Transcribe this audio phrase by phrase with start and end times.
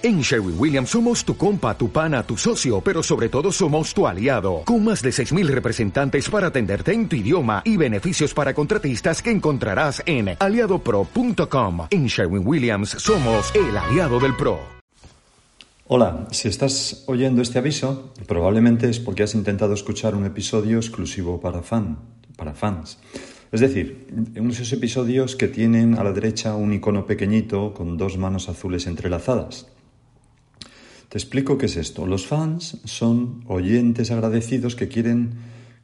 [0.00, 4.06] En Sherwin Williams somos tu compa, tu pana, tu socio, pero sobre todo somos tu
[4.06, 9.20] aliado, con más de 6.000 representantes para atenderte en tu idioma y beneficios para contratistas
[9.20, 11.88] que encontrarás en aliadopro.com.
[11.90, 14.60] En Sherwin Williams somos el aliado del PRO.
[15.88, 21.40] Hola, si estás oyendo este aviso, probablemente es porque has intentado escuchar un episodio exclusivo
[21.40, 21.98] para, fan,
[22.36, 23.00] para fans.
[23.50, 24.06] Es decir,
[24.36, 29.66] esos episodios que tienen a la derecha un icono pequeñito con dos manos azules entrelazadas.
[31.08, 32.06] Te explico qué es esto.
[32.06, 35.30] Los fans son oyentes agradecidos que quieren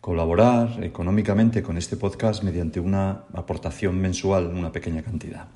[0.02, 5.48] colaborar económicamente con este podcast mediante una aportación mensual, una pequeña cantidad.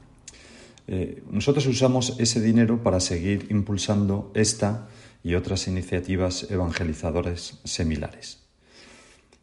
[0.87, 4.89] Eh, nosotros usamos ese dinero para seguir impulsando esta
[5.23, 8.39] y otras iniciativas evangelizadoras similares.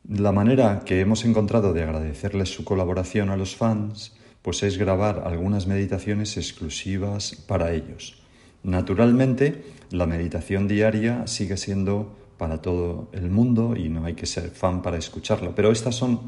[0.10, 5.22] La manera que hemos encontrado de agradecerles su colaboración a los fans pues es grabar
[5.28, 8.25] algunas meditaciones exclusivas para ellos
[8.66, 14.50] Naturalmente, la meditación diaria sigue siendo para todo el mundo y no hay que ser
[14.50, 16.20] fan para escucharla, pero estas son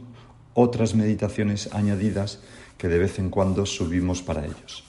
[0.54, 2.40] otras meditaciones añadidas
[2.78, 4.84] que de vez en cuando subimos para ellos.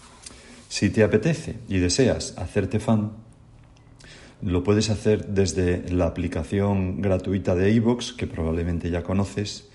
[0.68, 3.12] Si te apetece y deseas hacerte fan,
[4.42, 9.70] lo puedes hacer desde la aplicación gratuita de iVoox, que probablemente ya conoces,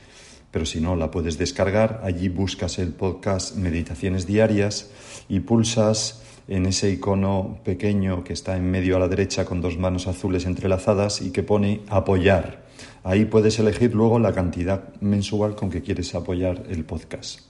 [0.52, 2.02] pero si no, la puedes descargar.
[2.04, 4.92] Allí buscas el podcast Meditaciones Diarias
[5.28, 9.78] y pulsas en ese icono pequeño que está en medio a la derecha con dos
[9.78, 12.66] manos azules entrelazadas y que pone apoyar.
[13.04, 17.42] Ahí puedes elegir luego la cantidad mensual con que quieres apoyar el podcast.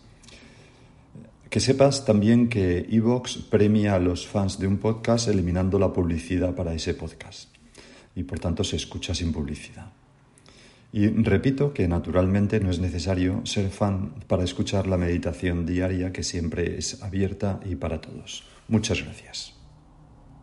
[1.50, 6.55] Que sepas también que Evox premia a los fans de un podcast eliminando la publicidad
[6.55, 7.50] para ese podcast
[8.16, 10.03] y por tanto se escucha sin publicidad.
[10.94, 16.22] Y repito que naturalmente no es necesario ser fan para escuchar la meditación diaria que
[16.22, 18.44] siempre es abierta y para todos.
[18.67, 19.62] Muchas gracias.